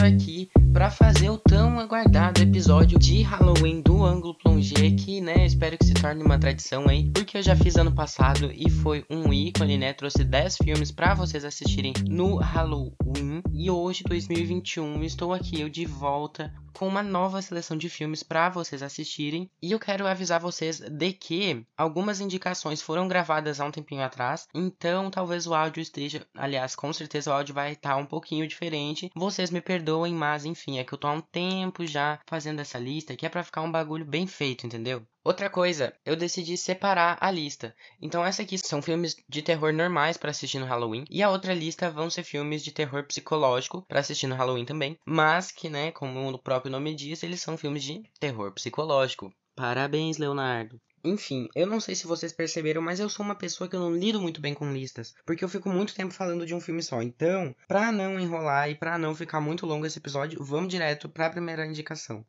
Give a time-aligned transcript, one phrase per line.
[0.00, 5.44] tô aqui para fazer o tão aguardado episódio de Halloween do Ângulo Plongé, que, né,
[5.44, 9.04] espero que se torne uma tradição aí, porque eu já fiz ano passado e foi
[9.10, 15.34] um ícone, né, trouxe 10 filmes para vocês assistirem no Halloween, e hoje, 2021, estou
[15.34, 16.50] aqui eu de volta
[16.80, 19.50] com uma nova seleção de filmes para vocês assistirem.
[19.60, 24.48] E eu quero avisar vocês de que algumas indicações foram gravadas há um tempinho atrás,
[24.54, 29.10] então talvez o áudio esteja, aliás, com certeza o áudio vai estar um pouquinho diferente.
[29.14, 32.78] Vocês me perdoem, mas enfim, é que eu tô há um tempo já fazendo essa
[32.78, 35.06] lista que é para ficar um bagulho bem feito, entendeu?
[35.22, 37.74] Outra coisa, eu decidi separar a lista.
[38.00, 41.52] Então essa aqui são filmes de terror normais para assistir no Halloween e a outra
[41.52, 45.92] lista vão ser filmes de terror psicológico para assistir no Halloween também, mas que, né,
[45.92, 49.30] como o próprio nome diz, eles são filmes de terror psicológico.
[49.54, 50.80] Parabéns, Leonardo.
[51.04, 53.94] Enfim, eu não sei se vocês perceberam, mas eu sou uma pessoa que eu não
[53.94, 57.02] lido muito bem com listas, porque eu fico muito tempo falando de um filme só.
[57.02, 61.26] Então, pra não enrolar e pra não ficar muito longo esse episódio, vamos direto para
[61.26, 62.24] a primeira indicação.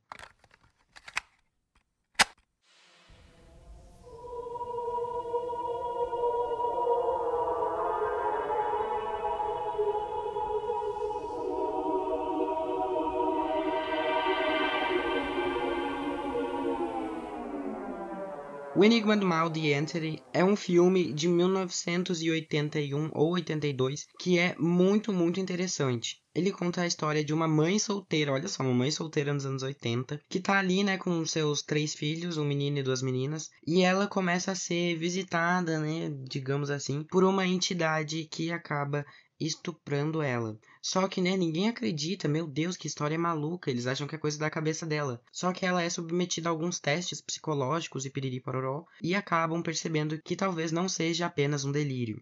[18.81, 24.55] O Enigma do Mal, The Entity, é um filme de 1981 ou 82 que é
[24.57, 26.19] muito, muito interessante.
[26.33, 29.61] Ele conta a história de uma mãe solteira, olha só, uma mãe solteira nos anos
[29.61, 33.83] 80, que tá ali, né, com seus três filhos, um menino e duas meninas, e
[33.83, 39.05] ela começa a ser visitada, né, digamos assim, por uma entidade que acaba
[39.45, 40.57] estuprando ela.
[40.81, 44.37] Só que, né, ninguém acredita, meu Deus, que história maluca, eles acham que é coisa
[44.37, 45.21] da cabeça dela.
[45.31, 50.21] Só que ela é submetida a alguns testes psicológicos e piriri pororó, e acabam percebendo
[50.21, 52.21] que talvez não seja apenas um delírio.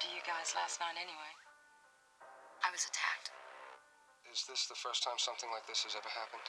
[0.00, 1.32] Happened to you guys last night anyway?
[2.64, 3.28] I was attacked.
[4.32, 6.48] Is this the first time something like this has ever happened?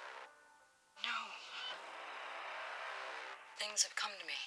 [1.03, 1.19] No.
[3.59, 4.39] Things have come to me.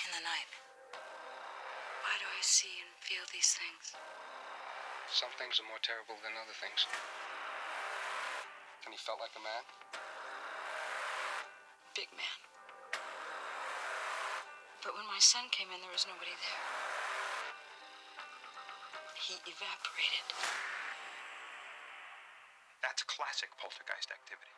[0.00, 0.48] In the night.
[2.00, 3.92] Why do I see and feel these things?
[5.12, 6.88] Some things are more terrible than other things.
[8.88, 9.64] And he felt like a man?
[11.92, 12.51] Big man.
[14.82, 16.62] But when my son came in, there was nobody there.
[19.14, 20.26] He evaporated.
[22.82, 24.50] That's classic poltergeist activity.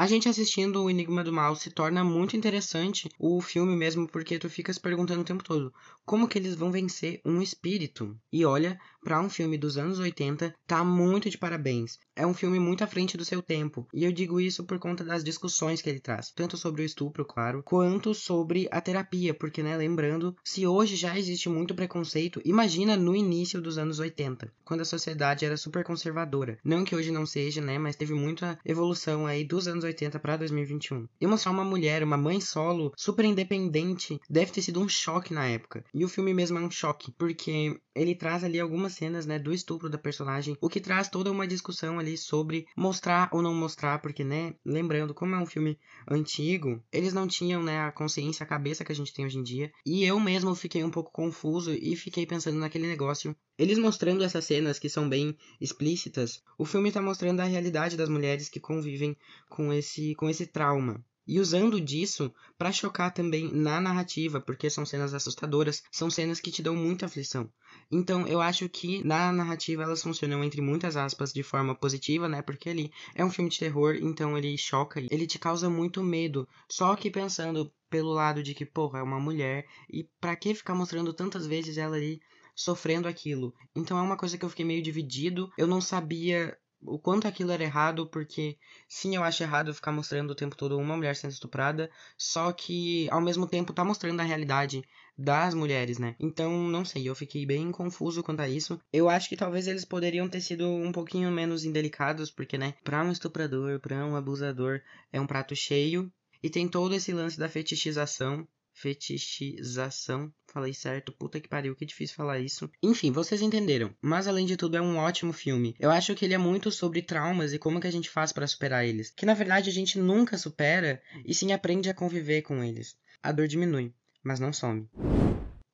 [0.00, 4.38] A gente assistindo o Enigma do Mal se torna muito interessante o filme mesmo, porque
[4.38, 5.72] tu fica se perguntando o tempo todo
[6.08, 8.16] como que eles vão vencer um espírito.
[8.32, 11.98] E olha, para um filme dos anos 80, tá muito de parabéns.
[12.16, 13.86] É um filme muito à frente do seu tempo.
[13.92, 17.26] E eu digo isso por conta das discussões que ele traz, tanto sobre o estupro,
[17.26, 22.96] claro, quanto sobre a terapia, porque, né, lembrando, se hoje já existe muito preconceito, imagina
[22.96, 26.58] no início dos anos 80, quando a sociedade era super conservadora.
[26.64, 30.36] Não que hoje não seja, né, mas teve muita evolução aí dos anos 80 para
[30.36, 31.08] 2021.
[31.20, 35.46] E mostrar uma mulher, uma mãe solo, super independente, deve ter sido um choque na
[35.46, 35.84] época.
[35.92, 39.52] E o filme mesmo é um choque, porque ele traz ali algumas cenas, né, do
[39.52, 44.00] estupro da personagem, o que traz toda uma discussão ali sobre mostrar ou não mostrar,
[44.00, 45.78] porque, né, lembrando, como é um filme
[46.08, 49.42] antigo, eles não tinham, né, a consciência, a cabeça que a gente tem hoje em
[49.42, 49.72] dia.
[49.84, 53.34] E eu mesmo fiquei um pouco confuso e fiquei pensando naquele negócio.
[53.58, 58.08] Eles mostrando essas cenas que são bem explícitas, o filme tá mostrando a realidade das
[58.08, 59.16] mulheres que convivem
[59.48, 61.04] com esse, com esse trauma.
[61.28, 66.50] E usando disso para chocar também na narrativa, porque são cenas assustadoras, são cenas que
[66.50, 67.52] te dão muita aflição.
[67.90, 72.40] Então, eu acho que na narrativa elas funcionam entre muitas aspas de forma positiva, né?
[72.40, 76.48] Porque ele é um filme de terror, então ele choca, ele te causa muito medo.
[76.66, 80.74] Só que pensando pelo lado de que, porra, é uma mulher e para que ficar
[80.74, 82.20] mostrando tantas vezes ela ali
[82.56, 83.54] sofrendo aquilo?
[83.76, 85.50] Então é uma coisa que eu fiquei meio dividido.
[85.58, 88.56] Eu não sabia o quanto aquilo era errado, porque
[88.88, 93.08] sim, eu acho errado ficar mostrando o tempo todo uma mulher sendo estuprada, só que
[93.10, 94.82] ao mesmo tempo tá mostrando a realidade
[95.16, 96.14] das mulheres, né?
[96.20, 98.80] Então, não sei, eu fiquei bem confuso quanto a isso.
[98.92, 103.02] Eu acho que talvez eles poderiam ter sido um pouquinho menos indelicados, porque, né, pra
[103.02, 104.80] um estuprador, pra um abusador,
[105.12, 106.12] é um prato cheio.
[106.40, 108.46] E tem todo esse lance da fetichização
[108.80, 110.32] fetichização.
[110.46, 112.70] Falei certo, puta que pariu, que difícil falar isso.
[112.82, 113.92] Enfim, vocês entenderam.
[114.00, 115.74] Mas além de tudo é um ótimo filme.
[115.78, 118.46] Eu acho que ele é muito sobre traumas e como que a gente faz para
[118.46, 119.10] superar eles.
[119.10, 122.96] Que na verdade a gente nunca supera e sim aprende a conviver com eles.
[123.22, 123.92] A dor diminui,
[124.22, 124.88] mas não some.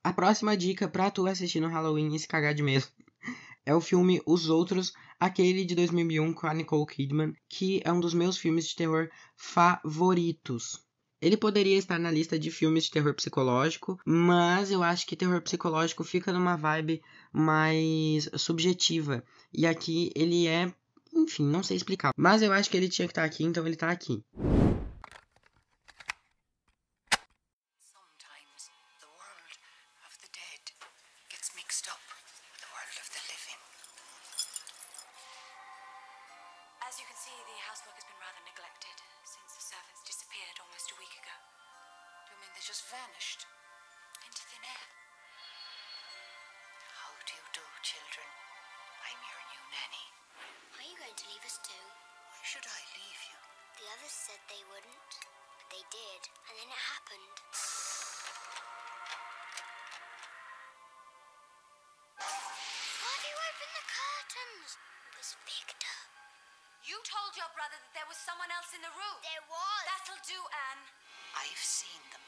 [0.03, 2.85] A próxima dica pra tu assistir no Halloween e se cagar de medo
[3.65, 7.99] é o filme Os Outros, aquele de 2001 com a Nicole Kidman, que é um
[7.99, 10.84] dos meus filmes de terror favoritos.
[11.25, 15.41] Ele poderia estar na lista de filmes de terror psicológico, mas eu acho que terror
[15.41, 17.01] psicológico fica numa vibe
[17.33, 19.23] mais subjetiva.
[19.51, 20.71] E aqui ele é,
[21.11, 22.11] enfim, não sei explicar.
[22.15, 24.23] Mas eu acho que ele tinha que estar aqui, então ele está aqui.
[55.95, 57.35] Did, and then it happened.
[62.19, 64.69] Why have you opened the curtains?
[64.75, 65.97] It was Victor.
[66.83, 69.17] You told your brother that there was someone else in the room.
[69.23, 69.83] There was.
[69.87, 70.83] That'll do, Anne.
[71.39, 72.24] I've seen them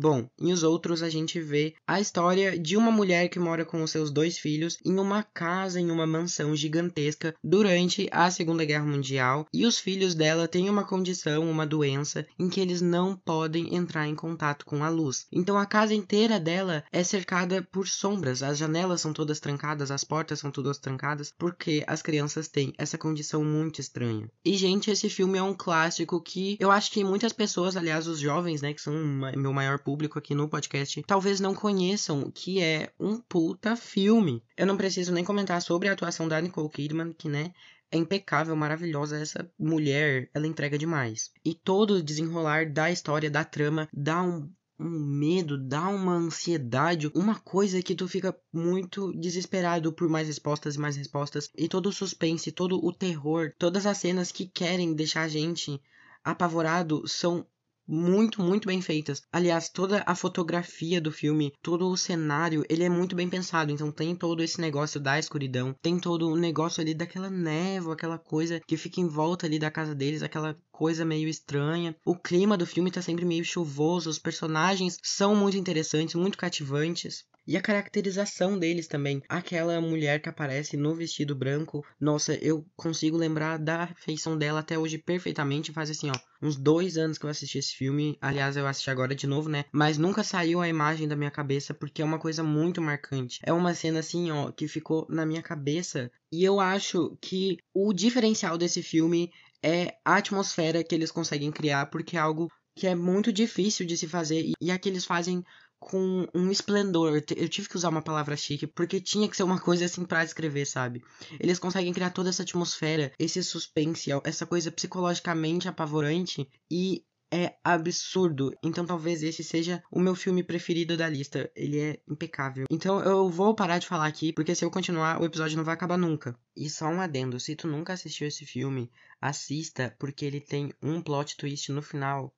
[0.00, 3.82] Bom, em os outros a gente vê a história de uma mulher que mora com
[3.82, 8.86] os seus dois filhos em uma casa, em uma mansão gigantesca durante a Segunda Guerra
[8.86, 13.74] Mundial, e os filhos dela têm uma condição, uma doença, em que eles não podem
[13.74, 15.26] entrar em contato com a luz.
[15.32, 20.04] Então a casa inteira dela é cercada por sombras, as janelas são todas trancadas, as
[20.04, 24.30] portas são todas trancadas, porque as crianças têm essa condição muito estranha.
[24.44, 28.20] E gente, esse filme é um clássico que eu acho que muitas pessoas, aliás, os
[28.20, 28.94] jovens, né, que são
[29.36, 34.44] meu maior público aqui no podcast talvez não conheçam que é um puta filme.
[34.54, 37.54] Eu não preciso nem comentar sobre a atuação da Nicole Kidman, que, né,
[37.90, 39.16] é impecável, maravilhosa.
[39.18, 41.30] Essa mulher, ela entrega demais.
[41.42, 47.10] E todo o desenrolar da história, da trama, dá um, um medo, dá uma ansiedade,
[47.14, 51.50] uma coisa que tu fica muito desesperado por mais respostas e mais respostas.
[51.56, 55.80] E todo o suspense, todo o terror, todas as cenas que querem deixar a gente
[56.22, 57.46] apavorado são
[57.88, 59.22] muito, muito bem feitas.
[59.32, 63.72] Aliás, toda a fotografia do filme, todo o cenário, ele é muito bem pensado.
[63.72, 68.18] Então tem todo esse negócio da escuridão, tem todo o negócio ali daquela névoa, aquela
[68.18, 71.96] coisa que fica em volta ali da casa deles, aquela coisa meio estranha.
[72.04, 77.24] O clima do filme tá sempre meio chuvoso, os personagens são muito interessantes, muito cativantes.
[77.48, 79.22] E a caracterização deles também.
[79.26, 81.82] Aquela mulher que aparece no vestido branco.
[81.98, 85.72] Nossa, eu consigo lembrar da feição dela até hoje perfeitamente.
[85.72, 86.14] Faz assim, ó.
[86.42, 88.18] Uns dois anos que eu assisti esse filme.
[88.20, 89.64] Aliás, eu assisti agora de novo, né?
[89.72, 93.40] Mas nunca saiu a imagem da minha cabeça porque é uma coisa muito marcante.
[93.42, 96.12] É uma cena assim, ó, que ficou na minha cabeça.
[96.30, 101.86] E eu acho que o diferencial desse filme é a atmosfera que eles conseguem criar,
[101.86, 105.42] porque é algo que é muito difícil de se fazer e é que eles fazem
[105.78, 107.22] com um esplendor.
[107.36, 110.24] Eu tive que usar uma palavra chique porque tinha que ser uma coisa assim para
[110.24, 111.02] escrever, sabe?
[111.38, 118.52] Eles conseguem criar toda essa atmosfera, esse suspense, essa coisa psicologicamente apavorante e é absurdo.
[118.62, 121.50] Então talvez esse seja o meu filme preferido da lista.
[121.54, 122.64] Ele é impecável.
[122.70, 125.74] Então eu vou parar de falar aqui, porque se eu continuar, o episódio não vai
[125.74, 126.38] acabar nunca.
[126.56, 131.00] E só um adendo, se tu nunca assistiu esse filme, assista, porque ele tem um
[131.02, 132.34] plot twist no final.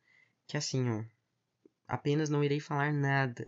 [0.46, 1.04] Que assim, ó.
[1.90, 3.44] Apenas não irei falar nada.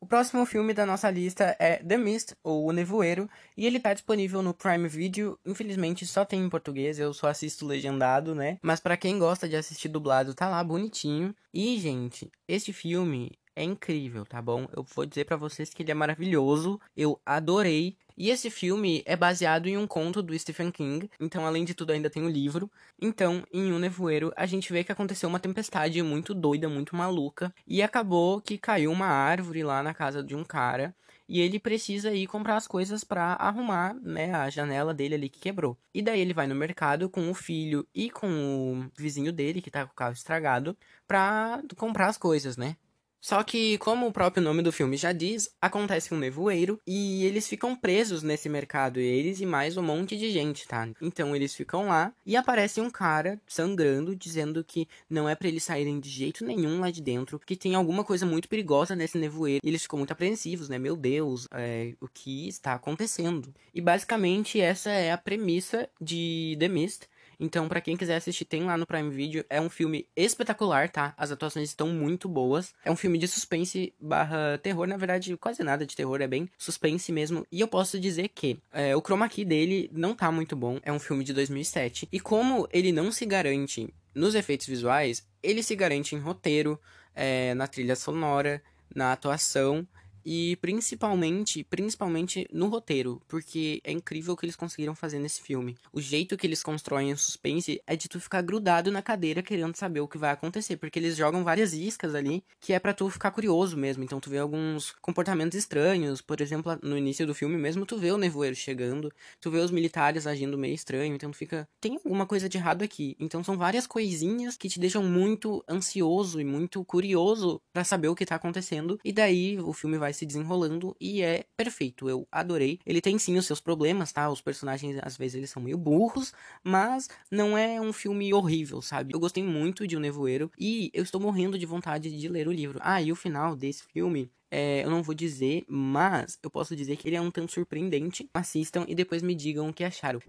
[0.00, 3.94] O próximo filme da nossa lista é The Mist, ou O Nevoeiro, e ele tá
[3.94, 5.38] disponível no Prime Video.
[5.46, 8.58] Infelizmente só tem em português, eu só assisto legendado, né?
[8.60, 11.32] Mas para quem gosta de assistir dublado, tá lá bonitinho.
[11.54, 14.66] E, gente, este filme é incrível, tá bom?
[14.74, 16.80] Eu vou dizer para vocês que ele é maravilhoso.
[16.96, 17.96] Eu adorei.
[18.16, 21.92] E esse filme é baseado em um conto do Stephen King, então além de tudo
[21.92, 22.70] ainda tem o livro.
[23.00, 27.54] Então, em Um Nevoeiro, a gente vê que aconteceu uma tempestade muito doida, muito maluca,
[27.66, 30.94] e acabou que caiu uma árvore lá na casa de um cara,
[31.26, 35.40] e ele precisa ir comprar as coisas para arrumar, né, a janela dele ali que
[35.40, 35.78] quebrou.
[35.94, 39.70] E daí ele vai no mercado com o filho e com o vizinho dele que
[39.70, 40.76] tá com o carro estragado
[41.08, 42.76] pra comprar as coisas, né?
[43.22, 47.46] Só que, como o próprio nome do filme já diz, acontece um nevoeiro e eles
[47.46, 50.88] ficam presos nesse mercado, eles e mais um monte de gente, tá?
[51.00, 55.62] Então eles ficam lá e aparece um cara sangrando, dizendo que não é para eles
[55.62, 59.60] saírem de jeito nenhum lá de dentro, que tem alguma coisa muito perigosa nesse nevoeiro.
[59.64, 60.76] E eles ficam muito apreensivos, né?
[60.76, 63.54] Meu Deus, é, o que está acontecendo?
[63.72, 67.11] E basicamente essa é a premissa de The Mist.
[67.42, 69.44] Então, pra quem quiser assistir, tem lá no Prime Video.
[69.50, 71.12] É um filme espetacular, tá?
[71.16, 72.72] As atuações estão muito boas.
[72.84, 76.48] É um filme de suspense barra terror, na verdade, quase nada de terror, é bem
[76.56, 77.44] suspense mesmo.
[77.50, 80.78] E eu posso dizer que é, o chroma key dele não tá muito bom.
[80.84, 82.08] É um filme de 2007.
[82.12, 86.78] E como ele não se garante nos efeitos visuais, ele se garante em roteiro,
[87.12, 88.62] é, na trilha sonora,
[88.94, 89.84] na atuação
[90.24, 95.76] e principalmente, principalmente no roteiro, porque é incrível o que eles conseguiram fazer nesse filme.
[95.92, 99.76] O jeito que eles constroem o suspense é de tu ficar grudado na cadeira querendo
[99.76, 103.08] saber o que vai acontecer, porque eles jogam várias iscas ali, que é para tu
[103.10, 104.04] ficar curioso mesmo.
[104.04, 108.10] Então tu vê alguns comportamentos estranhos, por exemplo, no início do filme mesmo tu vê
[108.10, 112.26] o nevoeiro chegando, tu vê os militares agindo meio estranho, então tu fica, tem alguma
[112.26, 113.16] coisa de errado aqui.
[113.18, 118.14] Então são várias coisinhas que te deixam muito ansioso e muito curioso para saber o
[118.14, 122.08] que tá acontecendo, e daí o filme vai se desenrolando e é perfeito.
[122.08, 122.78] Eu adorei.
[122.84, 124.30] Ele tem sim os seus problemas, tá?
[124.30, 129.14] Os personagens às vezes eles são meio burros, mas não é um filme horrível, sabe?
[129.14, 132.52] Eu gostei muito de O Nevoeiro e eu estou morrendo de vontade de ler o
[132.52, 132.78] livro.
[132.82, 136.96] Ah, e o final desse filme é, eu não vou dizer, mas eu posso dizer
[136.96, 138.28] que ele é um tanto surpreendente.
[138.34, 140.20] Assistam e depois me digam o que acharam.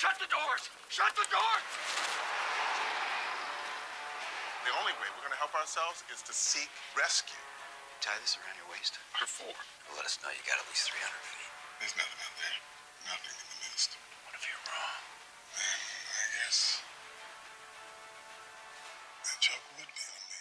[0.00, 0.64] Shut the doors!
[0.88, 1.66] Shut the doors!
[4.64, 7.36] The only way we're going to help ourselves is to seek rescue.
[8.00, 8.96] Tie this around your waist.
[8.96, 9.44] For?
[9.44, 11.52] It'll let us know you got at least 300 feet.
[11.84, 12.58] There's nothing out there.
[13.12, 13.90] Nothing in the mist.
[14.24, 15.00] What if you're wrong?
[15.60, 15.80] Then
[16.16, 16.80] I guess
[19.28, 20.40] the joke would be on me.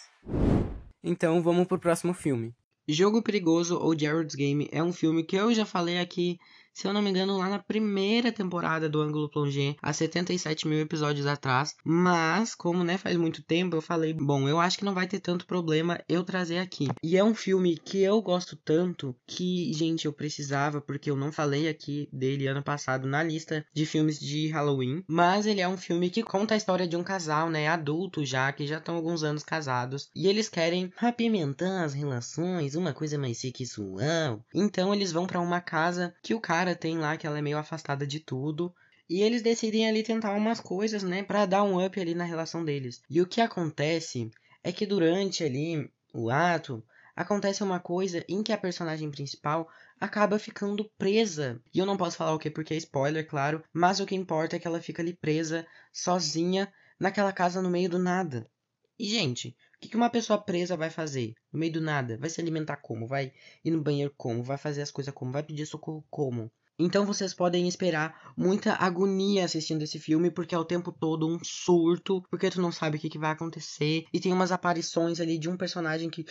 [1.03, 2.55] Então vamos pro próximo filme.
[2.87, 6.39] Jogo Perigoso ou Jared's Game é um filme que eu já falei aqui,
[6.79, 10.79] se eu não me engano, lá na primeira temporada do Ângulo Plongé, há 77 mil
[10.79, 11.75] episódios atrás.
[11.83, 15.19] Mas, como né, faz muito tempo, eu falei, bom, eu acho que não vai ter
[15.19, 16.87] tanto problema eu trazer aqui.
[17.03, 21.33] E é um filme que eu gosto tanto que, gente, eu precisava, porque eu não
[21.33, 25.03] falei aqui dele ano passado na lista de filmes de Halloween.
[25.05, 28.53] Mas ele é um filme que conta a história de um casal, né, adulto já,
[28.53, 30.07] que já estão alguns anos casados.
[30.15, 34.41] E eles querem apimentar as relações, uma coisa mais sexual.
[34.55, 37.57] Então eles vão para uma casa que o cara tem lá, que ela é meio
[37.57, 38.73] afastada de tudo.
[39.09, 42.63] E eles decidem ali tentar umas coisas, né, para dar um up ali na relação
[42.63, 43.01] deles.
[43.09, 44.29] E o que acontece
[44.63, 46.83] é que durante ali o ato
[47.15, 49.67] acontece uma coisa em que a personagem principal
[49.99, 51.61] acaba ficando presa.
[51.73, 54.55] E eu não posso falar o que porque é spoiler, claro, mas o que importa
[54.55, 58.49] é que ela fica ali presa sozinha naquela casa no meio do nada.
[58.97, 62.17] E gente, o que que uma pessoa presa vai fazer no meio do nada?
[62.17, 63.07] Vai se alimentar como?
[63.07, 63.33] Vai
[63.63, 64.43] ir no banheiro como?
[64.43, 65.31] Vai fazer as coisas como?
[65.31, 66.51] Vai pedir socorro como?
[66.79, 71.37] Então vocês podem esperar muita agonia assistindo esse filme, porque é o tempo todo um
[71.43, 74.05] surto, porque tu não sabe o que, que vai acontecer.
[74.13, 76.25] E tem umas aparições ali de um personagem que.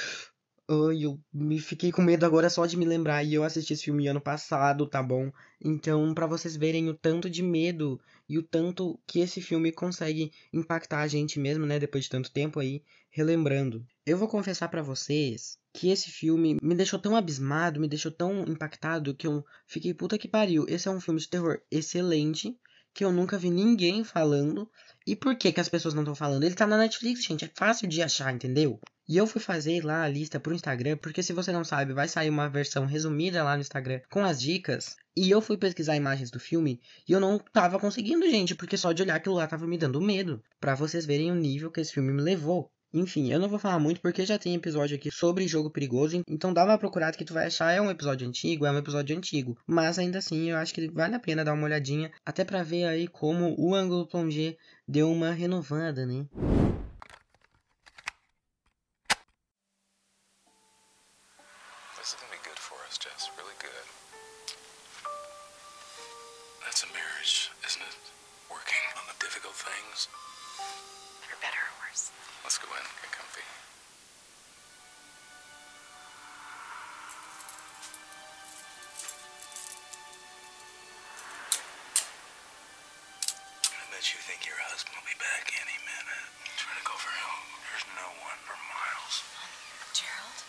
[0.70, 3.24] Ai, eu me fiquei com medo agora só de me lembrar.
[3.24, 5.32] E eu assisti esse filme ano passado, tá bom?
[5.58, 7.98] Então, pra vocês verem o tanto de medo
[8.28, 11.78] e o tanto que esse filme consegue impactar a gente mesmo, né?
[11.78, 13.82] Depois de tanto tempo aí, relembrando.
[14.04, 18.42] Eu vou confessar pra vocês que esse filme me deixou tão abismado, me deixou tão
[18.42, 20.66] impactado que eu fiquei puta que pariu.
[20.68, 22.54] Esse é um filme de terror excelente
[22.92, 24.70] que eu nunca vi ninguém falando.
[25.06, 26.44] E por que que as pessoas não estão falando?
[26.44, 28.78] Ele tá na Netflix, gente, é fácil de achar, entendeu?
[29.08, 32.06] E eu fui fazer lá a lista pro Instagram, porque se você não sabe, vai
[32.06, 34.96] sair uma versão resumida lá no Instagram com as dicas.
[35.16, 38.92] E eu fui pesquisar imagens do filme e eu não tava conseguindo, gente, porque só
[38.92, 40.42] de olhar aquilo lá tava me dando medo.
[40.60, 42.70] Pra vocês verem o nível que esse filme me levou.
[42.92, 46.54] Enfim, eu não vou falar muito porque já tem episódio aqui sobre jogo perigoso, então
[46.54, 49.58] dá uma procurada que tu vai achar é um episódio antigo, é um episódio antigo,
[49.66, 52.84] mas ainda assim eu acho que vale a pena dar uma olhadinha, até pra ver
[52.84, 56.26] aí como o ângulo plongé deu uma renovada, né?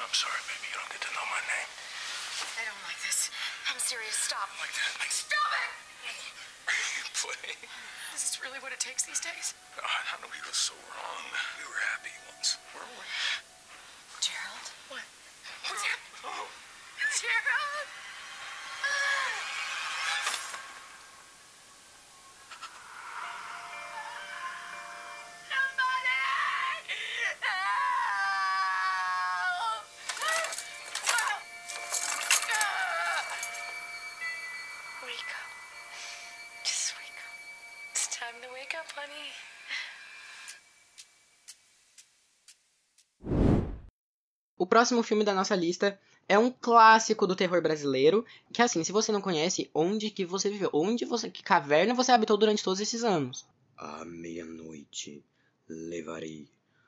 [0.10, 0.74] I'm sorry, baby.
[0.74, 1.70] You don't get to know my name.
[2.58, 3.30] I don't like this.
[3.70, 4.18] I'm serious.
[4.18, 4.50] Stop.
[4.58, 5.06] Like that.
[5.06, 5.70] Like, Stop it!
[6.66, 7.54] Are you play.
[8.18, 9.54] Is this really what it takes these days?
[9.78, 11.26] God, how do we go so wrong?
[11.62, 13.06] We were happy once, weren't we?
[14.18, 14.66] Gerald?
[14.90, 15.06] What?
[15.70, 16.26] What's happening?
[16.26, 16.50] Oh,
[38.48, 39.32] Wake up, honey.
[44.58, 48.92] O próximo filme da nossa lista é um clássico do terror brasileiro, que assim, se
[48.92, 50.70] você não conhece, onde que você viveu?
[50.74, 53.46] Onde você, que caverna você habitou durante todos esses anos?
[53.78, 55.24] À meia-noite
[55.68, 56.48] levarei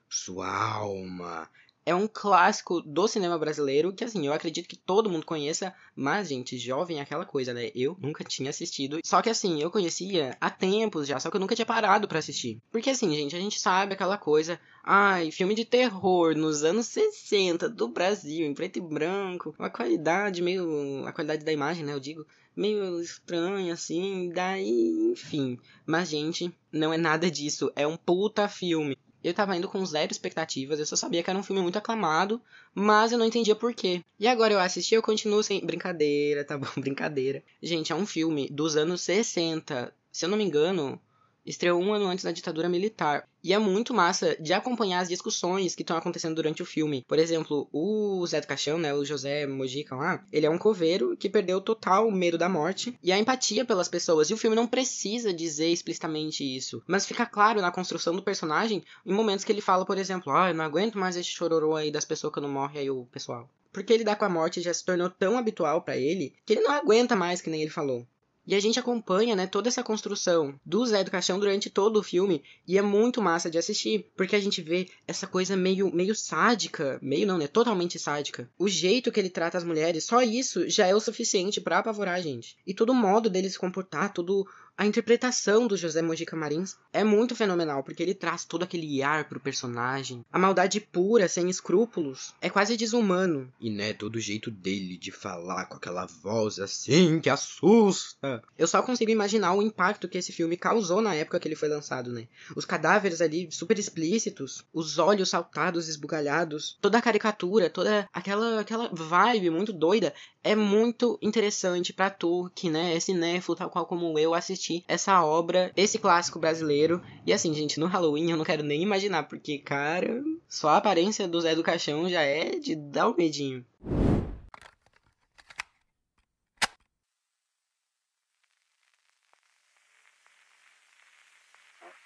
[0.10, 1.50] sua alma.
[1.84, 6.28] É um clássico do cinema brasileiro que, assim, eu acredito que todo mundo conheça, mas,
[6.30, 7.72] gente, jovem é aquela coisa, né?
[7.74, 9.00] Eu nunca tinha assistido.
[9.04, 12.20] Só que, assim, eu conhecia há tempos já, só que eu nunca tinha parado pra
[12.20, 12.60] assistir.
[12.72, 14.60] Porque, assim, gente, a gente sabe aquela coisa.
[14.84, 20.42] Ai, filme de terror nos anos 60 do Brasil, em preto e branco, uma qualidade
[20.42, 21.06] meio.
[21.08, 21.94] a qualidade da imagem, né?
[21.94, 22.26] Eu digo.
[22.56, 25.58] Meio estranha, assim, daí, enfim.
[25.86, 27.72] Mas, gente, não é nada disso.
[27.76, 28.98] É um puta filme.
[29.24, 32.42] Eu tava indo com zero expectativas, eu só sabia que era um filme muito aclamado,
[32.74, 34.04] mas eu não entendia por quê.
[34.20, 35.66] E agora eu assisti, eu continuo sem.
[35.66, 36.68] Brincadeira, tá bom?
[36.78, 37.44] Brincadeira.
[37.62, 39.94] Gente, é um filme dos anos 60.
[40.12, 41.00] Se eu não me engano,
[41.46, 43.28] estreou um ano antes da ditadura militar.
[43.44, 47.04] E é muito massa de acompanhar as discussões que estão acontecendo durante o filme.
[47.08, 51.18] Por exemplo, o Zé do Caixão, né, o José Mojica lá, ele é um coveiro
[51.18, 54.30] que perdeu total o medo da morte e a empatia pelas pessoas.
[54.30, 58.84] E o filme não precisa dizer explicitamente isso, mas fica claro na construção do personagem
[59.06, 61.92] em momentos que ele fala, por exemplo, ah, eu não aguento mais esse chororô aí
[61.92, 63.50] das pessoas que não morrem aí o pessoal.
[63.74, 66.72] Porque lidar com a morte já se tornou tão habitual para ele que ele não
[66.72, 68.06] aguenta mais, que nem ele falou.
[68.46, 72.04] E a gente acompanha, né, toda essa construção do Zé do Caixão durante todo o
[72.04, 76.16] filme, e é muito massa de assistir, porque a gente vê essa coisa meio, meio
[76.16, 78.50] sádica, meio não, né, totalmente sádica.
[78.58, 82.16] O jeito que ele trata as mulheres, só isso já é o suficiente para apavorar
[82.16, 82.58] a gente.
[82.66, 84.48] E todo o modo dele se comportar, todo
[84.82, 89.26] a interpretação do José Mojica Marins é muito fenomenal, porque ele traz todo aquele ar
[89.26, 90.26] pro personagem.
[90.34, 93.48] A maldade pura, sem escrúpulos, é quase desumano.
[93.60, 98.42] E né, todo o jeito dele de falar com aquela voz assim que assusta.
[98.58, 101.70] Eu só consigo imaginar o impacto que esse filme causou na época que ele foi
[101.70, 102.28] lançado, né?
[102.56, 108.90] Os cadáveres ali super explícitos, os olhos saltados, esbugalhados, toda a caricatura, toda aquela aquela
[108.92, 110.12] vibe muito doida
[110.44, 115.24] é muito interessante para tu que, né, é cinéfilo tal qual como eu assistir essa
[115.24, 117.04] obra, esse clássico brasileiro.
[117.26, 121.28] E assim, gente, no Halloween eu não quero nem imaginar, porque, cara, só a aparência
[121.28, 123.66] do Zé do Caixão já é de dar um medinho.
[123.84, 123.90] O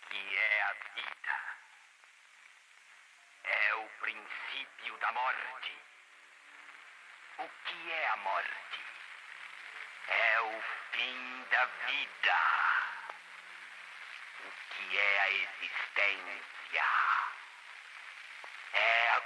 [0.09, 1.35] que é a vida?
[3.43, 5.71] É o princípio da morte.
[7.37, 8.79] O que é a morte?
[10.07, 10.61] É o
[10.93, 12.37] fim da vida.
[14.39, 16.85] O que é a existência?
[18.73, 19.21] É a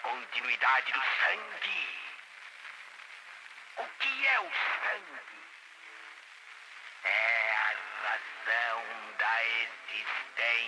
[0.79, 1.83] continuidade do sangue.
[3.77, 4.49] O que é o
[4.83, 5.39] sangue?
[7.03, 7.69] É a
[8.03, 8.81] razão
[9.17, 10.59] da existência.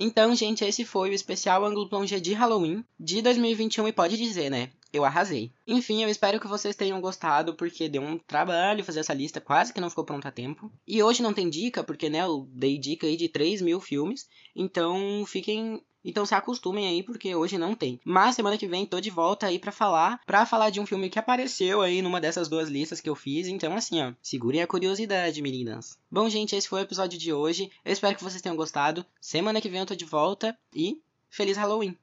[0.00, 4.50] Então, gente, esse foi o especial ângulo plongé de Halloween de 2021 e pode dizer,
[4.50, 4.70] né?
[4.92, 5.50] Eu arrasei.
[5.66, 9.72] Enfim, eu espero que vocês tenham gostado, porque deu um trabalho fazer essa lista, quase
[9.72, 10.70] que não ficou pronta a tempo.
[10.86, 14.28] E hoje não tem dica, porque, né, eu dei dica aí de 3 mil filmes.
[14.54, 18.00] Então, fiquem então se acostumem aí, porque hoje não tem.
[18.04, 21.08] Mas semana que vem tô de volta aí para falar, para falar de um filme
[21.08, 23.46] que apareceu aí numa dessas duas listas que eu fiz.
[23.46, 25.98] Então assim, ó, segurem a curiosidade, meninas.
[26.10, 27.70] Bom, gente, esse foi o episódio de hoje.
[27.84, 29.06] Eu espero que vocês tenham gostado.
[29.20, 31.00] Semana que vem eu tô de volta e
[31.30, 31.96] feliz Halloween.